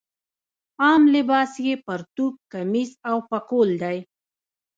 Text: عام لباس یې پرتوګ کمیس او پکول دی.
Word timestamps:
عام 0.81 1.03
لباس 1.15 1.51
یې 1.65 1.73
پرتوګ 1.85 2.33
کمیس 2.51 2.91
او 3.09 3.17
پکول 3.29 3.69
دی. 3.83 3.97